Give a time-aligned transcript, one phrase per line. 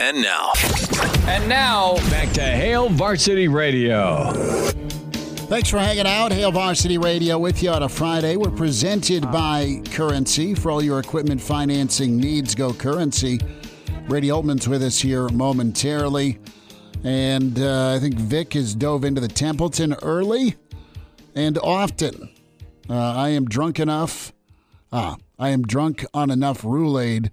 [0.00, 0.52] And now.
[1.26, 4.32] And now, back to Hail Varsity Radio.
[4.32, 6.32] Thanks for hanging out.
[6.32, 8.36] Hail Varsity Radio with you on a Friday.
[8.36, 10.54] We're presented by Currency.
[10.54, 13.38] For all your equipment financing needs, go Currency.
[14.08, 16.38] Brady Oltmans with us here momentarily.
[17.04, 20.56] And uh, I think Vic has dove into the Templeton early
[21.34, 22.30] and often.
[22.88, 24.32] Uh, I am drunk enough.
[24.90, 27.30] Ah, I am drunk on enough Roulade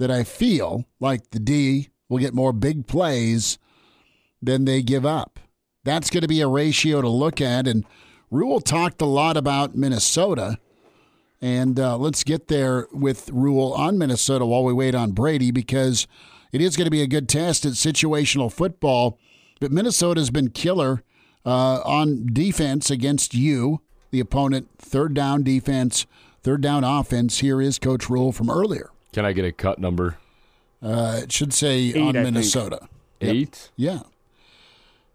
[0.00, 3.58] that I feel like the D will get more big plays
[4.40, 5.38] than they give up.
[5.84, 7.68] That's going to be a ratio to look at.
[7.68, 7.84] And
[8.30, 10.58] Rhule talked a lot about Minnesota.
[11.42, 16.06] And uh, let's get there with Rhule on Minnesota while we wait on Brady because
[16.50, 19.18] it is going to be a good test at situational football.
[19.60, 21.02] But Minnesota's been killer
[21.44, 23.82] uh, on defense against you,
[24.12, 26.06] the opponent, third down defense,
[26.42, 27.40] third down offense.
[27.40, 28.90] Here is Coach Rhule from earlier.
[29.12, 30.16] Can I get a cut number?
[30.82, 32.88] Uh, it should say Eight, on I Minnesota.
[33.20, 33.34] Yep.
[33.34, 33.70] Eight?
[33.76, 34.00] Yeah.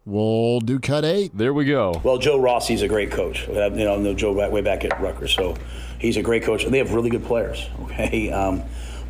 [0.05, 1.35] We'll do cut eight.
[1.35, 1.99] There we go.
[2.03, 3.47] Well, Joe Rossi's a great coach.
[3.47, 5.55] You know, I know Joe way back at Rutgers, so
[5.97, 6.63] he's a great coach.
[6.63, 7.67] They have really good players.
[7.85, 8.61] Okay, um,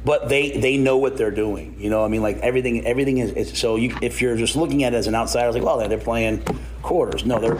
[0.05, 1.75] but they they know what they're doing.
[1.79, 3.31] You know, I mean, like everything everything is.
[3.31, 5.85] is so you, if you're just looking at it as an outsider, it's like, well,
[5.89, 6.43] they're playing
[6.83, 7.25] quarters.
[7.25, 7.57] No, they're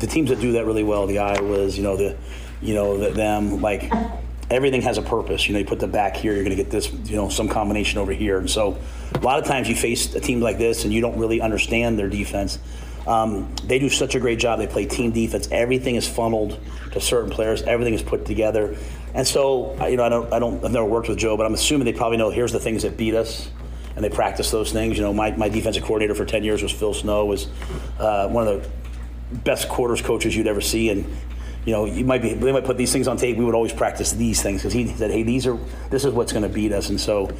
[0.00, 1.06] the teams that do that really well.
[1.06, 2.16] The Iowas, you know, the
[2.62, 3.92] you know the, them like
[4.54, 5.48] everything has a purpose.
[5.48, 7.48] You know, you put the back here, you're going to get this, you know, some
[7.48, 8.38] combination over here.
[8.38, 8.78] And so
[9.12, 11.98] a lot of times you face a team like this and you don't really understand
[11.98, 12.60] their defense.
[13.04, 14.60] Um, they do such a great job.
[14.60, 15.48] They play team defense.
[15.50, 16.60] Everything is funneled
[16.92, 17.62] to certain players.
[17.62, 18.76] Everything is put together.
[19.12, 21.54] And so, you know, I don't, I don't, I've never worked with Joe, but I'm
[21.54, 23.50] assuming they probably know here's the things that beat us,
[23.96, 24.96] and they practice those things.
[24.96, 27.48] You know, my, my defensive coordinator for 10 years was Phil Snow, was
[27.98, 31.04] uh, one of the best quarters coaches you'd ever see, and
[31.64, 33.36] you know, you might be they might put these things on tape.
[33.36, 35.58] We would always practice these things because he said, "Hey, these are
[35.90, 37.30] this is what's going to beat us." And so,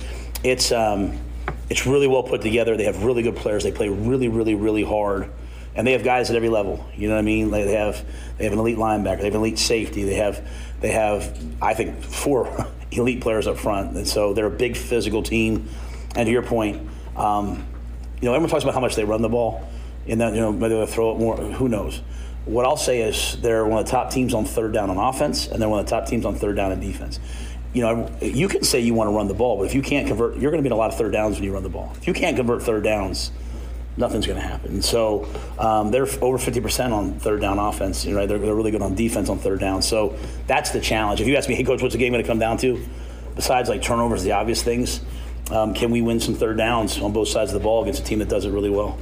[0.42, 1.18] it's um,
[1.68, 2.76] it's really well put together.
[2.76, 3.64] They have really good players.
[3.64, 5.30] They play really, really, really hard,
[5.74, 6.84] and they have guys at every level.
[6.96, 7.50] You know what I mean?
[7.50, 8.04] Like they have
[8.38, 9.18] they have an elite linebacker.
[9.18, 10.04] They have an elite safety.
[10.04, 10.48] They have
[10.80, 15.22] they have I think four elite players up front, and so they're a big physical
[15.22, 15.68] team.
[16.16, 17.66] And to your point, um,
[18.20, 19.68] you know, everyone talks about how much they run the ball,
[20.06, 21.36] and then you know whether they throw it more.
[21.36, 22.00] Who knows?
[22.44, 25.46] What I'll say is they're one of the top teams on third down on offense,
[25.46, 27.18] and they're one of the top teams on third down in defense.
[27.72, 30.06] You know, you can say you want to run the ball, but if you can't
[30.06, 31.68] convert, you're going to be in a lot of third downs when you run the
[31.68, 31.92] ball.
[31.96, 33.32] If you can't convert third downs,
[33.96, 34.82] nothing's going to happen.
[34.82, 35.26] So
[35.58, 38.06] um, they're over 50% on third down offense.
[38.06, 38.28] Right?
[38.28, 39.82] They're, they're really good on defense on third down.
[39.82, 40.16] So
[40.46, 41.20] that's the challenge.
[41.20, 42.84] If you ask me, hey, coach, what's the game going to come down to?
[43.34, 45.00] Besides like turnovers, the obvious things,
[45.50, 48.04] um, can we win some third downs on both sides of the ball against a
[48.04, 48.98] team that does it really well?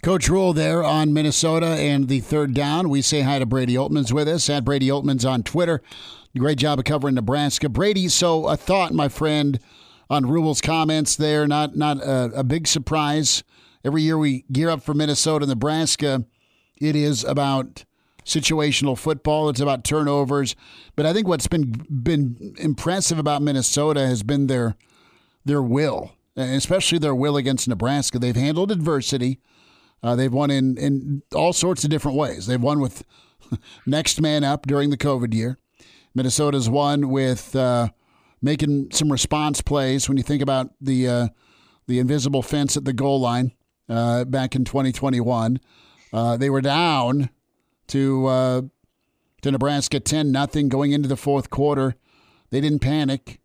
[0.00, 2.88] Coach Rhule there on Minnesota and the third down.
[2.88, 5.82] We say hi to Brady Oltmans with us at Brady Oltmans on Twitter.
[6.36, 8.06] Great job of covering Nebraska, Brady.
[8.06, 9.58] So a thought, my friend,
[10.08, 11.48] on Rhule's comments there.
[11.48, 13.42] Not not a, a big surprise.
[13.84, 16.24] Every year we gear up for Minnesota, Nebraska.
[16.80, 17.84] It is about
[18.24, 19.48] situational football.
[19.48, 20.54] It's about turnovers.
[20.94, 24.76] But I think what's been been impressive about Minnesota has been their
[25.44, 28.20] their will, especially their will against Nebraska.
[28.20, 29.40] They've handled adversity.
[30.02, 32.46] Uh, they've won in, in all sorts of different ways.
[32.46, 33.04] They've won with
[33.86, 35.58] next man up during the COVID year.
[36.14, 37.88] Minnesota's won with uh,
[38.40, 40.08] making some response plays.
[40.08, 41.28] When you think about the uh,
[41.86, 43.52] the invisible fence at the goal line
[43.88, 45.60] uh, back in 2021,
[46.12, 47.30] uh, they were down
[47.88, 48.62] to uh,
[49.42, 51.94] to Nebraska 10 nothing going into the fourth quarter.
[52.50, 53.40] They didn't panic,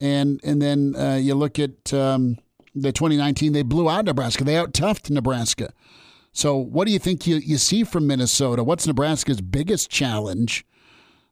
[0.00, 1.92] and and then you look at.
[1.92, 2.38] Um,
[2.74, 4.44] the 2019, they blew out Nebraska.
[4.44, 5.72] They out toughed Nebraska.
[6.32, 8.64] So, what do you think you, you see from Minnesota?
[8.64, 10.64] What's Nebraska's biggest challenge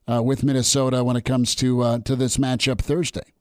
[0.06, 3.32] uh, with Minnesota when it comes to uh, to this matchup Thursday?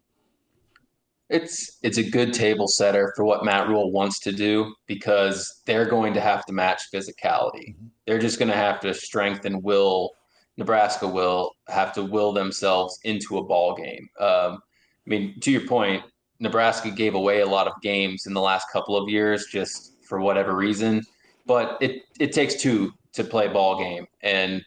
[1.29, 5.85] It's it's a good table setter for what Matt Rhule wants to do because they're
[5.85, 7.75] going to have to match physicality.
[7.75, 7.87] Mm-hmm.
[8.07, 10.11] They're just going to have to strengthen will.
[10.57, 14.09] Nebraska will have to will themselves into a ball game.
[14.19, 14.59] Um,
[15.05, 16.03] I mean, to your point,
[16.39, 20.19] Nebraska gave away a lot of games in the last couple of years just for
[20.19, 21.03] whatever reason.
[21.45, 24.63] But it it takes two to play ball game, and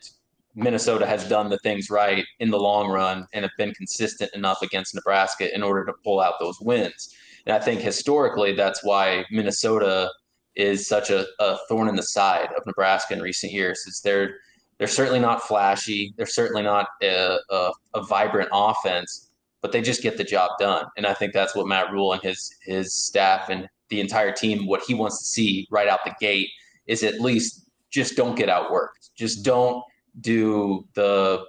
[0.55, 4.61] Minnesota has done the things right in the long run and have been consistent enough
[4.63, 7.15] against Nebraska in order to pull out those wins.
[7.47, 10.11] And I think historically that's why Minnesota
[10.55, 13.79] is such a, a thorn in the side of Nebraska in recent years.
[13.87, 14.37] Is they're
[14.79, 16.13] they're certainly not flashy.
[16.17, 19.31] They're certainly not a, a, a vibrant offense,
[19.63, 20.85] but they just get the job done.
[20.97, 24.67] And I think that's what Matt Rhule and his his staff and the entire team,
[24.67, 26.49] what he wants to see right out the gate
[26.87, 29.11] is at least just don't get outworked.
[29.15, 29.83] Just don't
[30.21, 31.45] do the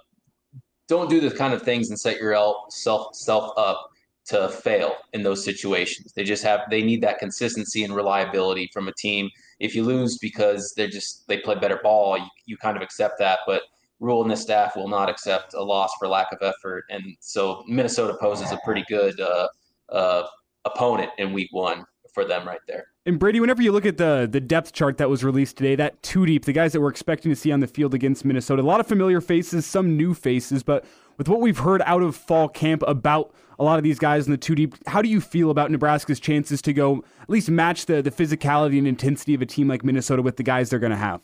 [0.86, 3.90] don't do the kind of things and set yourself self up
[4.26, 6.12] to fail in those situations.
[6.12, 9.30] They just have they need that consistency and reliability from a team.
[9.58, 13.18] If you lose because they're just they play better ball, you, you kind of accept
[13.18, 13.40] that.
[13.46, 13.62] But
[14.04, 17.64] Rhule and the staff will not accept a loss for lack of effort, and so
[17.66, 19.48] Minnesota poses a pretty good uh,
[19.90, 20.24] uh,
[20.64, 22.86] opponent in Week One for them right there.
[23.06, 26.02] And Brady, whenever you look at the the depth chart that was released today, that
[26.02, 28.64] two deep, the guys that we're expecting to see on the field against Minnesota, a
[28.64, 30.84] lot of familiar faces, some new faces, but
[31.18, 34.32] with what we've heard out of fall camp about a lot of these guys in
[34.32, 37.86] the two deep, how do you feel about Nebraska's chances to go at least match
[37.86, 40.90] the the physicality and intensity of a team like Minnesota with the guys they're going
[40.90, 41.20] to have?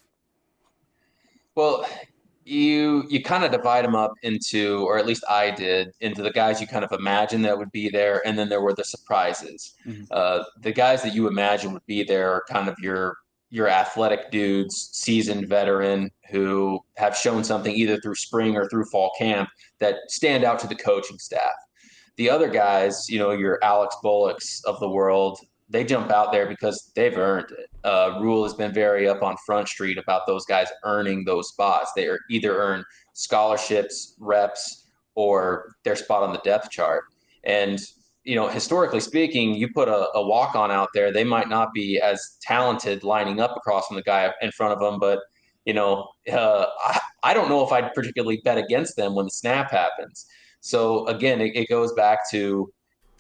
[1.55, 1.87] Well,
[2.51, 6.33] you you kind of divide them up into, or at least I did, into the
[6.33, 9.75] guys you kind of imagine that would be there, and then there were the surprises.
[9.87, 10.05] Mm-hmm.
[10.11, 13.17] Uh, the guys that you imagine would be there are kind of your
[13.51, 19.11] your athletic dudes, seasoned veteran who have shown something either through spring or through fall
[19.19, 19.49] camp
[19.81, 21.55] that stand out to the coaching staff.
[22.17, 26.47] The other guys, you know, your Alex Bullocks of the world, they jump out there
[26.47, 27.71] because they've earned it.
[27.85, 31.93] Uh, Rhule has been very up on Front Street about those guys earning those spots.
[31.95, 32.85] They are either earn
[33.15, 37.05] scholarships, reps, or their spot on the depth chart.
[37.45, 37.81] And
[38.25, 41.73] you know, historically speaking, you put a, a walk on out there, they might not
[41.73, 45.21] be as talented lining up across from the guy in front of them, but
[45.65, 49.31] you know, uh, I, I don't know if I'd particularly bet against them when the
[49.31, 50.27] snap happens.
[50.61, 52.71] So again, it, it goes back to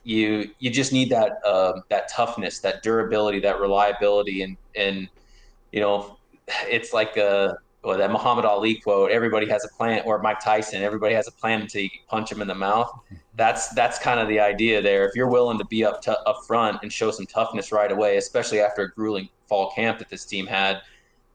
[0.04, 5.08] you you just need that uh, that toughness, that durability, that reliability, and and
[5.72, 6.18] you know
[6.66, 10.82] it's like a well, that Muhammad Ali quote: "Everybody has a plan," or Mike Tyson:
[10.82, 12.90] "Everybody has a plan until you punch him in the mouth."
[13.36, 15.08] That's that's kind of the idea there.
[15.08, 18.16] If you're willing to be up to, up front and show some toughness right away,
[18.16, 20.82] especially after a grueling fall camp that this team had,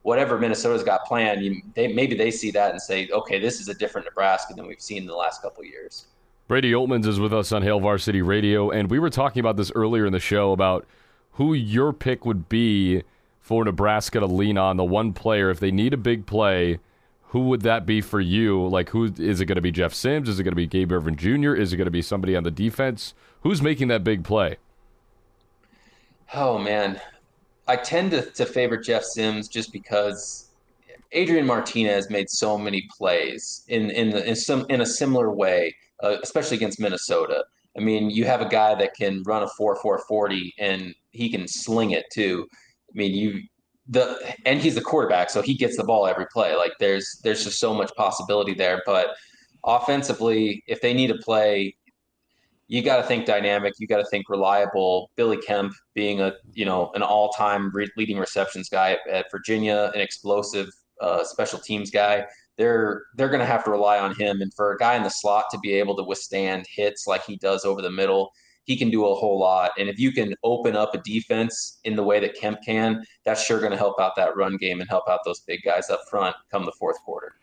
[0.03, 3.67] whatever Minnesota's got planned, you, they, maybe they see that and say, "Okay, this is
[3.67, 6.07] a different Nebraska than we've seen in the last couple years."
[6.47, 9.71] Brady Oltmans is with us on Hail Varsity Radio, and we were talking about this
[9.73, 10.85] earlier in the show about
[11.33, 13.01] who your pick would be
[13.39, 14.77] for Nebraska to lean on.
[14.77, 16.77] The one player, if they need a big play,
[17.29, 18.67] who would that be for you?
[18.67, 19.71] Like, who is it going to be?
[19.71, 20.29] Jeff Sims?
[20.29, 21.55] Is it going to be Gabe Ervin Jr.?
[21.55, 23.15] Is it going to be somebody on the defense?
[23.41, 24.57] Who's making that big play?
[26.31, 27.01] Oh man,
[27.67, 30.44] I tend to, to favor Jeff Sims just because
[31.15, 35.73] Adrian Martinez made so many plays in in, the, in some in a similar way
[36.03, 37.45] uh, especially against Minnesota.
[37.77, 41.29] I mean, you have a guy that can run a four four forty and he
[41.29, 42.47] can sling it too.
[42.53, 43.41] I mean, you
[43.87, 46.55] the and he's the quarterback, so he gets the ball every play.
[46.55, 48.81] Like there's there's just so much possibility there.
[48.85, 49.15] But
[49.65, 51.75] offensively, if they need to play,
[52.67, 53.73] you got to think dynamic.
[53.77, 55.11] You got to think reliable.
[55.15, 59.91] Billy Kemp being a you know an all time re- leading receptions guy at Virginia,
[59.93, 60.69] an explosive
[61.01, 62.25] uh, special teams guy
[62.57, 64.41] they're they're going to have to rely on him.
[64.41, 67.37] And for a guy in the slot to be able to withstand hits like he
[67.37, 68.31] does over the middle,
[68.63, 69.71] he can do a whole lot.
[69.77, 73.43] And if you can open up a defense in the way that Kemp can, that's
[73.43, 76.01] sure going to help out that run game and help out those big guys up
[76.09, 77.35] front come the fourth quarter.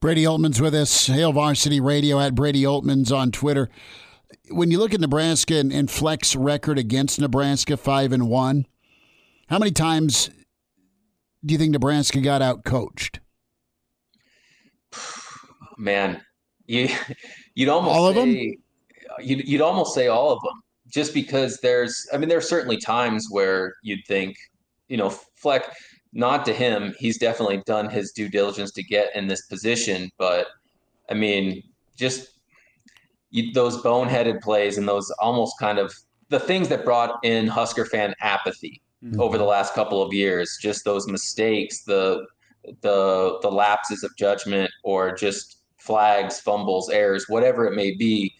[0.00, 3.68] Brady Oltmans with us, Hail Varsity Radio at Brady Oltmans on Twitter.
[4.50, 8.66] When you look at Nebraska and, and Fleck's record against Nebraska, five and one,
[9.48, 10.30] how many times
[11.44, 13.20] do you think Nebraska got out coached?
[15.82, 16.20] man,
[16.66, 16.88] you
[17.54, 18.62] you'd almost all of say, them.
[19.20, 22.06] You'd, you'd almost say all of them, just because there's.
[22.12, 24.36] I mean, there's certainly times where you'd think,
[24.88, 25.74] you know, Fleck.
[26.14, 30.46] Not to him, he's definitely done his due diligence to get in this position, but
[31.08, 31.62] I mean,
[31.96, 32.38] just
[33.30, 35.94] you, those boneheaded plays and those almost kind of
[36.28, 39.20] the things that brought in Husker fan apathy mm-hmm.
[39.20, 42.26] over the last couple of years, just those mistakes, the
[42.80, 48.34] the the lapses of judgment or just flags, fumbles, errors, whatever it may be.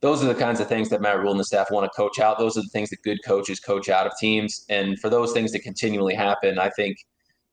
[0.00, 2.20] Those are the kinds of things that Matt Rhule and the staff want to coach
[2.20, 2.38] out.
[2.38, 4.64] Those are the things that good coaches coach out of teams.
[4.68, 7.04] And for those things to continually happen, I think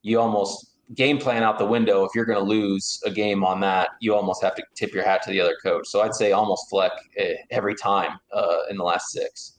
[0.03, 2.03] you almost game plan out the window.
[2.03, 5.03] If you're going to lose a game on that, you almost have to tip your
[5.03, 5.87] hat to the other coach.
[5.87, 9.54] So I'd say almost Fleck eh, every time uh, in the last six.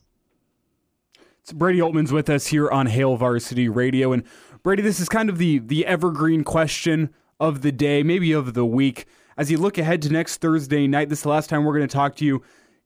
[1.52, 4.12] Brady Oltmans with us here on Hail Varsity Radio.
[4.12, 4.22] And
[4.62, 8.66] Brady, this is kind of the the evergreen question of the day, maybe of the
[8.66, 11.76] week as you look ahead to next Thursday night, this is the last time we're
[11.76, 12.42] going to talk to you.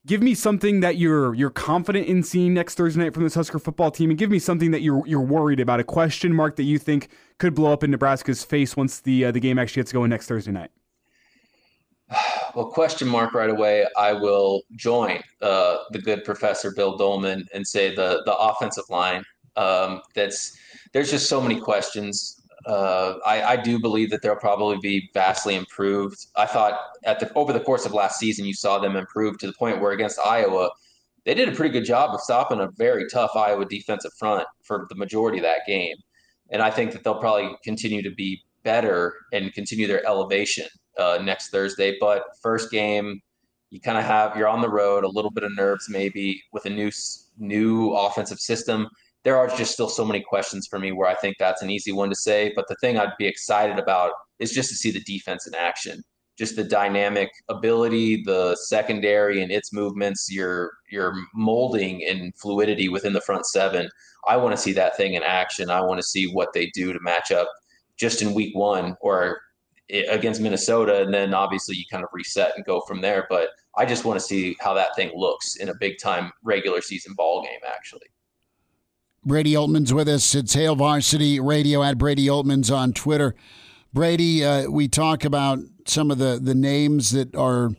[0.07, 3.59] Give me something that you're you're confident in seeing next Thursday night from this Husker
[3.59, 6.63] football team, and give me something that you're you're worried about, a question mark that
[6.63, 9.93] you think could blow up in Nebraska's face once the uh, the game actually gets
[9.93, 10.71] going next Thursday night.
[12.55, 13.87] Well, question mark right away.
[13.97, 19.25] I will join uh, the good Professor Bill Dolman and say the the offensive line.
[19.57, 20.57] Um, that's
[20.93, 25.55] there's just so many questions uh, I, I, do believe that they'll probably be vastly
[25.55, 26.27] improved.
[26.37, 29.47] I thought at the over the course of last season, you saw them improve to
[29.47, 30.71] the point where against Iowa,
[31.25, 34.87] they did a pretty good job of stopping a very tough Iowa defensive front for
[34.91, 35.97] the majority of that game.
[36.51, 40.67] And I think that they'll probably continue to be better and continue their elevation
[40.99, 41.97] uh, next Thursday.
[42.01, 43.21] But first game,
[43.71, 46.67] you kind of have you're on the road, a little bit of nerves maybe with
[46.67, 46.91] a new
[47.39, 48.89] new offensive system.
[49.23, 51.93] There are just still so many questions for me where I think that's an easy
[51.93, 52.53] one to say.
[52.57, 56.03] But the thing I'd be excited about is just to see the defense in action,
[56.39, 63.13] just the dynamic ability, the secondary and its movements, your your molding and fluidity within
[63.13, 63.89] the front seven.
[64.27, 65.71] I want to see that thing in action.
[65.71, 67.49] I want to see what they do to match up
[67.97, 69.41] just in week one or
[69.91, 73.27] against Minnesota, and then obviously you kind of reset and go from there.
[73.29, 76.81] But I just want to see how that thing looks in a big time regular
[76.81, 78.07] season ball game, actually.
[79.25, 80.35] Brady Oltmans with us.
[80.35, 83.35] It's Hail Varsity Radio at Brady Oltmans on Twitter.
[83.93, 87.71] Brady, uh, we talk about some of the, the names that are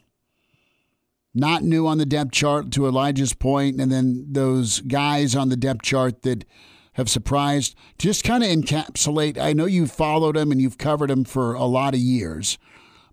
[1.34, 5.56] not new on the depth chart to Elijah's point, and then those guys on the
[5.56, 6.46] depth chart that
[6.94, 7.76] have surprised.
[7.98, 9.38] Just kind of encapsulate.
[9.38, 12.58] I know you've followed them and you've covered them for a lot of years,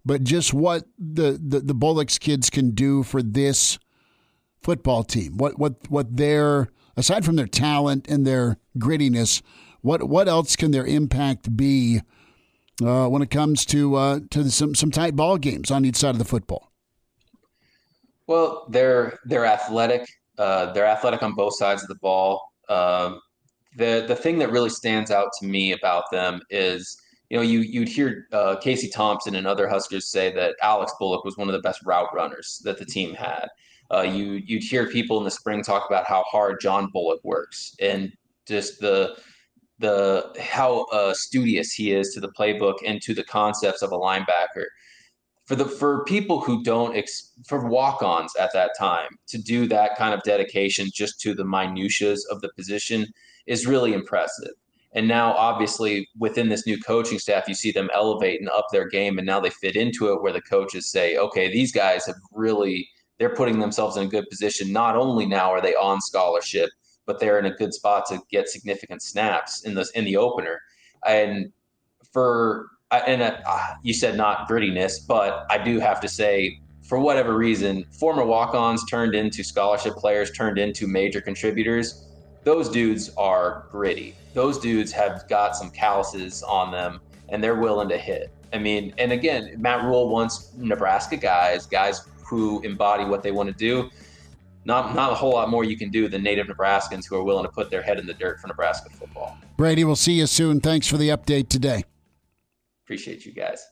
[0.04, 3.78] but just what the the, the Bullocks kids can do for this
[4.60, 5.36] football team.
[5.36, 9.42] What what what their aside from their talent and their grittiness,
[9.80, 12.00] what what else can their impact be
[12.84, 16.10] uh, when it comes to uh, to some some tight ball games on each side
[16.14, 16.72] of the football?
[18.26, 20.08] Well, they're they're athletic.
[20.36, 22.52] Uh, they're athletic on both sides of the ball.
[22.68, 23.20] Um,
[23.76, 27.60] the the thing that really stands out to me about them is you know, you
[27.60, 31.52] you'd hear uh, Casey Thompson and other Huskers say that Alex Bullock was one of
[31.52, 33.48] the best route runners that the team had.
[33.90, 37.74] Uh, you you'd hear people in the spring talk about how hard John Bullock works
[37.80, 38.12] and
[38.46, 39.16] just the
[39.78, 43.98] the how uh, studious he is to the playbook and to the concepts of a
[43.98, 44.64] linebacker.
[45.44, 49.96] For the for people who don't ex, for walk-ons at that time to do that
[49.96, 53.06] kind of dedication just to the minutiae of the position
[53.48, 54.52] is really impressive.
[54.92, 58.88] And now, obviously, within this new coaching staff, you see them elevate and up their
[58.88, 59.18] game.
[59.18, 62.88] And now they fit into it where the coaches say, okay, these guys have really,
[63.18, 64.72] they're putting themselves in a good position.
[64.72, 66.70] Not only now are they on scholarship,
[67.04, 70.60] but they're in a good spot to get significant snaps in the, in the opener.
[71.06, 71.52] And
[72.12, 73.36] for, and uh,
[73.82, 78.54] you said not grittiness, but I do have to say, for whatever reason, former walk
[78.54, 82.08] ons turned into scholarship players, turned into major contributors
[82.44, 84.14] those dudes are gritty.
[84.34, 88.32] Those dudes have got some calluses on them and they're willing to hit.
[88.52, 93.48] I mean, and again, Matt Rhule wants Nebraska guys, guys who embody what they want
[93.48, 93.90] to do.
[94.64, 97.44] Not not a whole lot more you can do than native Nebraskans who are willing
[97.44, 99.38] to put their head in the dirt for Nebraska football.
[99.56, 100.60] Brady, we'll see you soon.
[100.60, 101.84] Thanks for the update today.
[102.84, 103.66] Appreciate you guys.